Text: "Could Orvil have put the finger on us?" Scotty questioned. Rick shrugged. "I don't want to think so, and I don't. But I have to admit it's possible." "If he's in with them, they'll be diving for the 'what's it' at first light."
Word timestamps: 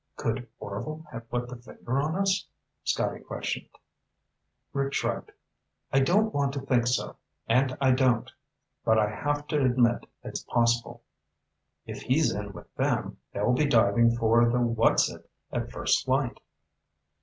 "Could 0.15 0.47
Orvil 0.59 1.05
have 1.11 1.29
put 1.29 1.47
the 1.47 1.57
finger 1.57 1.99
on 2.01 2.15
us?" 2.15 2.47
Scotty 2.83 3.19
questioned. 3.19 3.69
Rick 4.73 4.93
shrugged. 4.93 5.31
"I 5.93 5.99
don't 5.99 6.33
want 6.33 6.53
to 6.53 6.59
think 6.59 6.87
so, 6.87 7.17
and 7.47 7.77
I 7.79 7.91
don't. 7.91 8.31
But 8.83 8.97
I 8.97 9.09
have 9.11 9.45
to 9.49 9.63
admit 9.63 10.07
it's 10.23 10.43
possible." 10.43 11.03
"If 11.85 12.01
he's 12.01 12.33
in 12.33 12.51
with 12.51 12.73
them, 12.73 13.17
they'll 13.31 13.53
be 13.53 13.67
diving 13.67 14.15
for 14.17 14.49
the 14.49 14.57
'what's 14.59 15.07
it' 15.07 15.29
at 15.51 15.69
first 15.71 16.07
light." 16.07 16.39